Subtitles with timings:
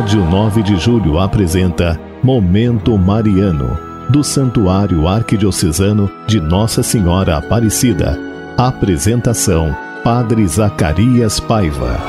[0.00, 3.78] Rádio 9 de Julho apresenta Momento Mariano,
[4.08, 8.18] do Santuário Arquidiocesano de Nossa Senhora Aparecida.
[8.56, 12.00] Apresentação: Padre Zacarias Paiva.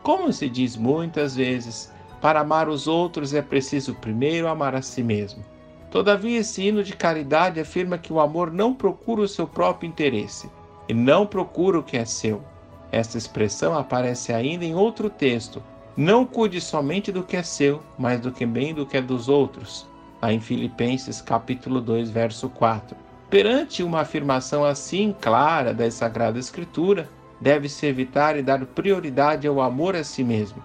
[0.02, 5.02] Como se diz muitas vezes, para amar os outros é preciso primeiro amar a si
[5.02, 5.44] mesmo.
[5.90, 10.50] Todavia, esse hino de caridade afirma que o amor não procura o seu próprio interesse
[10.88, 12.42] e não procura o que é seu.
[12.90, 15.62] Esta expressão aparece ainda em outro texto.
[15.96, 19.28] Não cuide somente do que é seu, mas do que bem do que é dos
[19.28, 19.86] outros
[20.20, 22.96] lá em Filipenses capítulo 2, verso 4.
[23.30, 27.08] Perante uma afirmação assim clara da Sagrada Escritura,
[27.40, 30.62] deve-se evitar e dar prioridade ao amor a si mesmo,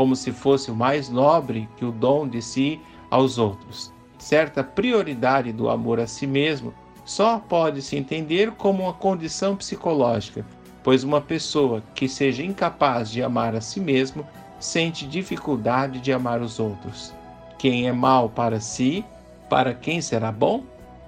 [0.00, 2.80] como se fosse o mais nobre que o dom de si
[3.10, 3.92] aos outros.
[4.16, 6.72] Certa prioridade do amor a si mesmo
[7.04, 10.42] só pode se entender como uma condição psicológica,
[10.82, 14.26] pois uma pessoa que seja incapaz de amar a si mesmo
[14.58, 17.12] sente dificuldade de amar os outros.
[17.58, 19.04] Quem é mal para si,
[19.50, 20.64] para quem será bom?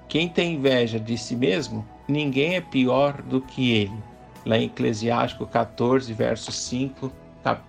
[0.07, 4.03] Quem tem inveja de si mesmo, ninguém é pior do que ele.
[4.45, 7.11] Lá em Eclesiástico 14, versos 5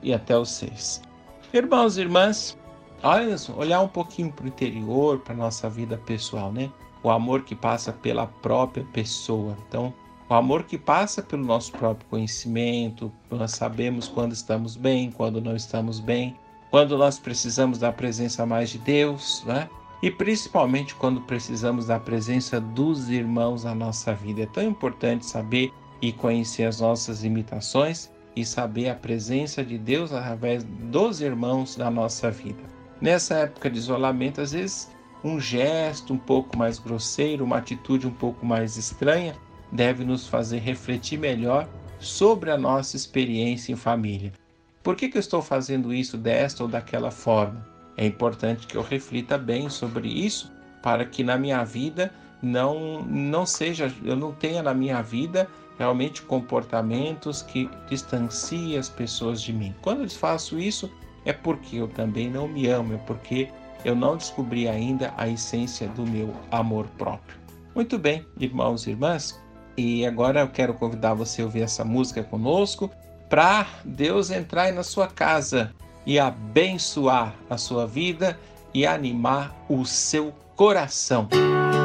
[0.03, 1.14] e até o 6.
[1.55, 2.59] Irmãos e irmãs,
[3.03, 6.71] olha, olhar um pouquinho para o interior, para nossa vida pessoal, né?
[7.03, 9.57] O amor que passa pela própria pessoa.
[9.69, 9.95] Então,
[10.29, 15.55] o amor que passa pelo nosso próprio conhecimento, nós sabemos quando estamos bem, quando não
[15.55, 16.37] estamos bem
[16.75, 19.71] quando nós precisamos da presença mais de Deus, né?
[20.03, 24.43] E principalmente quando precisamos da presença dos irmãos na nossa vida.
[24.43, 25.73] É tão importante saber
[26.03, 31.91] e conhecer as nossas limitações e saber a presença de Deus através dos irmãos na
[31.91, 32.63] nossa vida.
[33.01, 34.91] Nessa época de isolamento, às vezes
[35.23, 39.35] um gesto um pouco mais grosseiro, uma atitude um pouco mais estranha,
[39.73, 41.69] deve nos fazer refletir melhor
[41.99, 44.33] sobre a nossa experiência em família.
[44.83, 47.67] Por que, que eu estou fazendo isso desta ou daquela forma?
[47.97, 50.53] É importante que eu reflita bem sobre isso
[50.83, 52.13] para que na minha vida
[52.43, 55.49] não não seja, eu não tenha na minha vida
[55.79, 59.75] realmente comportamentos que distanciem as pessoas de mim.
[59.83, 60.91] Quando eu faço isso,
[61.25, 63.49] é porque eu também não me amo, é porque
[63.85, 67.37] eu não descobri ainda a essência do meu amor próprio.
[67.75, 69.41] Muito bem, irmãos e irmãs,
[69.77, 72.91] e agora eu quero convidar você a ouvir essa música conosco
[73.29, 75.73] para Deus entrar na sua casa
[76.07, 78.39] e abençoar a sua vida
[78.73, 81.29] e animar o seu coração.
[81.33, 81.84] os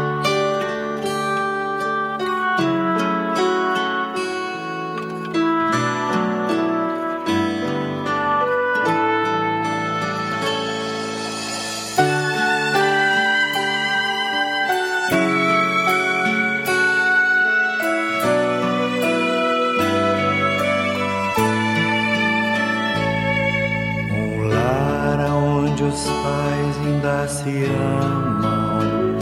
[27.50, 29.18] se amam.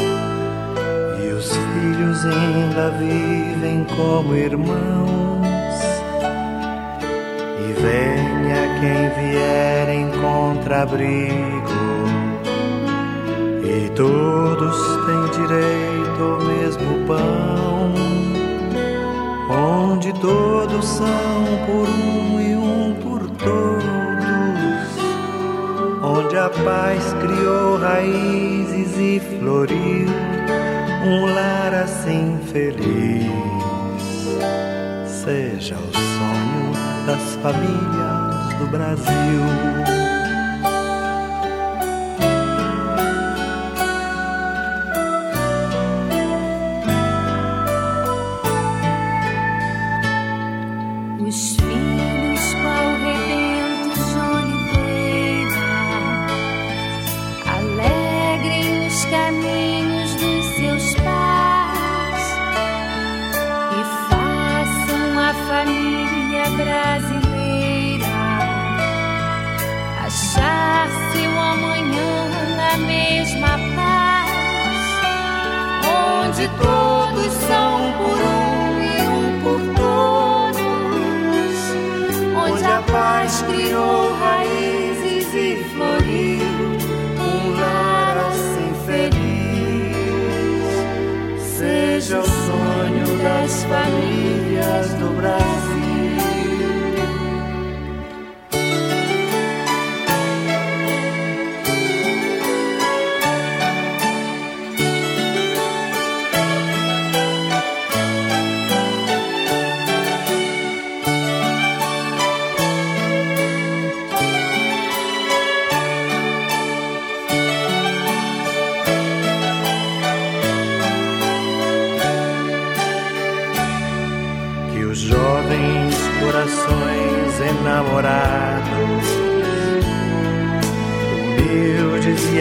[1.24, 5.48] E os filhos ainda vivem como irmãos.
[7.60, 11.78] E venha quem vier em contrabrigo
[13.64, 14.76] e todos
[15.06, 17.94] têm direito ao mesmo pão,
[19.50, 22.37] onde todos são por um
[26.38, 30.08] a paz criou raízes e floriu
[31.04, 33.26] um lar assim feliz.
[35.06, 40.07] Seja o sonho das famílias do Brasil.
[76.38, 81.56] onde todos são por um e um por todos,
[82.54, 86.78] onde a paz criou raízes e floriu
[87.18, 89.18] um lar assim feliz.
[91.42, 94.07] Seja o sonho das famílias.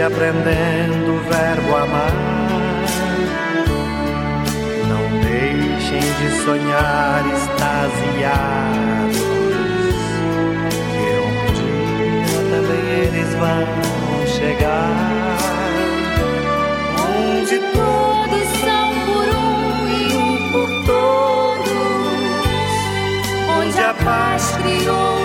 [0.02, 2.12] Aprendendo o verbo amar.
[4.88, 9.16] Não deixem de sonhar extasiados,
[10.92, 13.64] que um dia também eles vão
[14.26, 14.92] chegar.
[17.08, 21.70] Onde todos são por um e um por todos,
[23.58, 25.15] onde a paz criou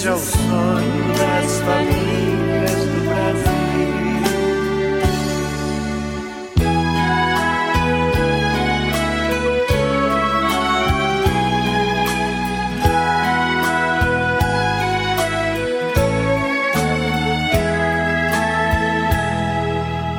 [0.00, 3.50] seja o sonho das famílias do Brasil.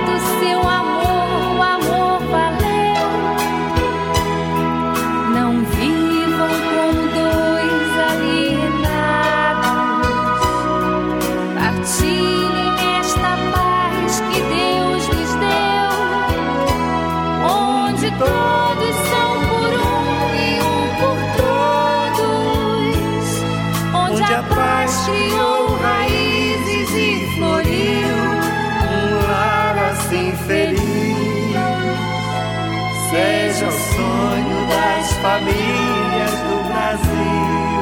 [35.24, 37.81] famílias do Brasil.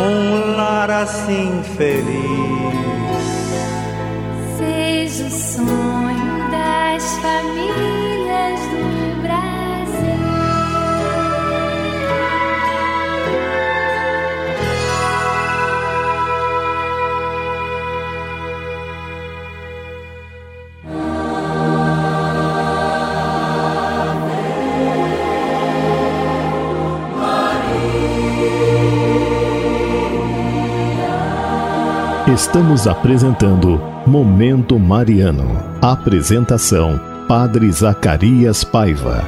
[0.00, 2.74] Um lar assim feliz.
[4.56, 5.93] Seja o sonho
[32.34, 35.56] Estamos apresentando Momento Mariano.
[35.80, 39.22] Apresentação: Padre Zacarias Paiva.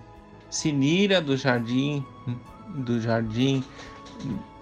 [0.48, 2.06] Sinira do Jardim
[2.76, 3.64] do Jardim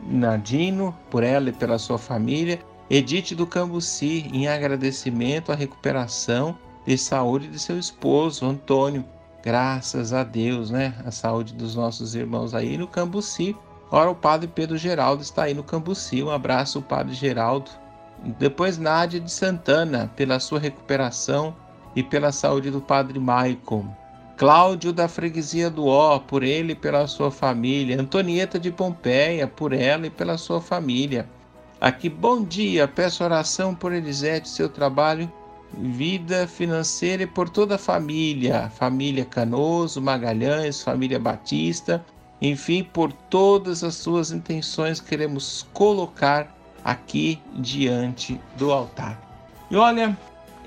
[0.01, 6.99] Nardino, por ela e pela sua família, Edith do Cambuci, em agradecimento à recuperação de
[6.99, 9.05] saúde de seu esposo, Antônio.
[9.43, 10.95] Graças a Deus, né?
[11.05, 13.57] A saúde dos nossos irmãos aí no Cambuci.
[13.91, 16.23] Ora, o Padre Pedro Geraldo está aí no Cambuci.
[16.23, 17.71] Um abraço, Padre Geraldo.
[18.39, 21.55] Depois Nádia de Santana, pela sua recuperação
[21.95, 23.87] e pela saúde do Padre Maicon.
[24.37, 28.01] Cláudio da Freguesia do Ó, por ele e pela sua família.
[28.01, 31.29] Antonieta de Pompeia, por ela e pela sua família.
[31.81, 35.31] Aqui, bom dia, peço oração por Elisete, seu trabalho,
[35.79, 38.71] vida financeira e por toda a família.
[38.71, 42.05] Família Canoso, Magalhães, família Batista,
[42.41, 49.21] enfim, por todas as suas intenções queremos colocar aqui diante do altar.
[49.71, 50.17] E olha,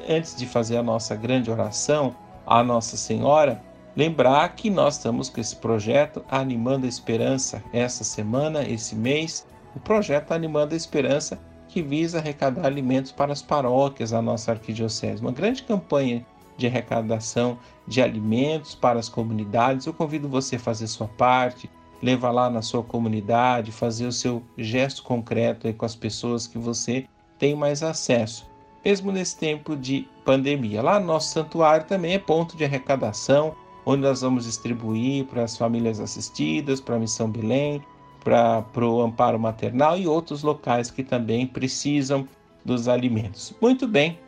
[0.07, 3.61] antes de fazer a nossa grande oração à Nossa Senhora,
[3.95, 9.45] lembrar que nós estamos com esse projeto Animando a Esperança essa semana, esse mês,
[9.75, 11.39] o projeto Animando a Esperança
[11.75, 15.21] que visa arrecadar alimentos para as paróquias da nossa arquidiocese.
[15.21, 19.85] Uma grande campanha de arrecadação de alimentos para as comunidades.
[19.85, 21.69] Eu convido você a fazer sua parte,
[22.01, 27.07] levar lá na sua comunidade, fazer o seu gesto concreto com as pessoas que você
[27.37, 28.49] tem mais acesso,
[28.85, 30.81] mesmo nesse tempo de pandemia.
[30.81, 33.53] Lá no nosso santuário também é ponto de arrecadação,
[33.85, 37.83] onde nós vamos distribuir para as famílias assistidas, para a Missão Belém,
[38.25, 42.27] para o Amparo Maternal e outros locais que também precisam
[42.65, 43.53] dos alimentos.
[43.61, 44.19] Muito bem,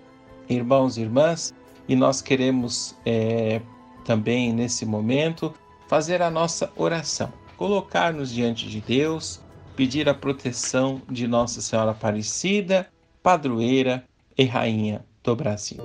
[0.47, 1.53] irmãos e irmãs,
[1.89, 3.59] e nós queremos é,
[4.05, 5.53] também nesse momento
[5.89, 9.41] fazer a nossa oração colocar-nos diante de Deus,
[9.75, 12.87] pedir a proteção de Nossa Senhora Aparecida,
[13.21, 14.05] padroeira
[14.37, 15.81] e rainha do Brasil.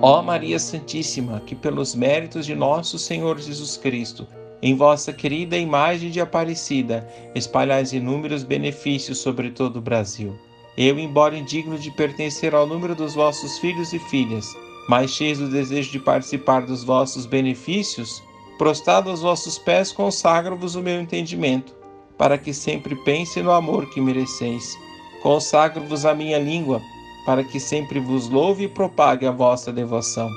[0.00, 4.28] Ó Maria Santíssima, que pelos méritos de nosso Senhor Jesus Cristo,
[4.62, 10.38] em vossa querida imagem de Aparecida, espalhais inúmeros benefícios sobre todo o Brasil.
[10.76, 14.56] Eu, embora indigno de pertencer ao número dos vossos filhos e filhas,
[14.88, 18.22] mas cheios do desejo de participar dos vossos benefícios,
[18.56, 21.74] prostrado aos vossos pés, consagro-vos o meu entendimento,
[22.16, 24.78] para que sempre pense no amor que mereceis.
[25.24, 26.80] Consagro-vos a minha língua,
[27.28, 30.30] para que sempre vos louve e propague a vossa devoção.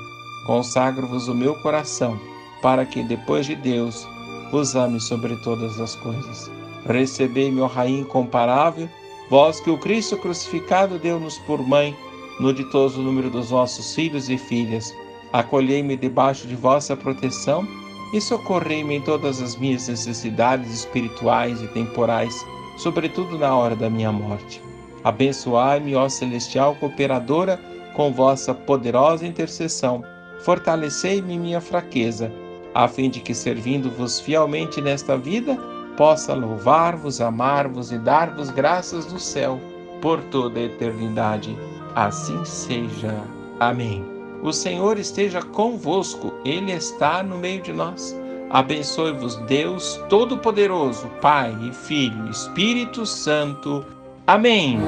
[0.44, 2.20] Consagro-vos o meu coração,
[2.60, 4.06] para que, depois de Deus,
[4.50, 6.50] vos ame sobre todas as coisas.
[6.84, 8.90] Recebei, meu Rainha incomparável,
[9.30, 11.96] vós que o Cristo crucificado deu-nos por mãe,
[12.38, 14.94] no ditoso número dos vossos filhos e filhas.
[15.32, 17.66] Acolhei-me debaixo de vossa proteção
[18.12, 22.34] e socorrei-me em todas as minhas necessidades espirituais e temporais,
[22.76, 24.60] sobretudo na hora da minha morte.
[25.04, 27.58] Abençoai-me, ó celestial cooperadora,
[27.94, 30.04] com vossa poderosa intercessão.
[30.40, 32.32] Fortalecei-me minha fraqueza,
[32.74, 35.56] a fim de que, servindo-vos fielmente nesta vida,
[35.96, 39.60] possa louvar-vos, amar-vos e dar-vos graças do céu
[40.00, 41.56] por toda a eternidade.
[41.94, 43.14] Assim seja.
[43.60, 44.04] Amém.
[44.42, 48.16] O Senhor esteja convosco, Ele está no meio de nós.
[48.50, 53.84] Abençoe-vos, Deus Todo-Poderoso, Pai e Filho, Espírito Santo.
[54.26, 54.78] Amém.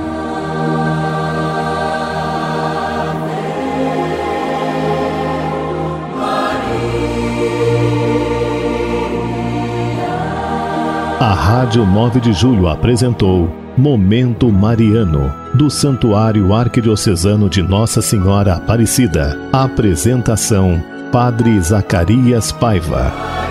[11.20, 19.36] A Rádio 9 de Julho apresentou Momento Mariano, do Santuário Arquidiocesano de Nossa Senhora Aparecida.
[19.52, 23.43] Apresentação: Padre Zacarias Paiva.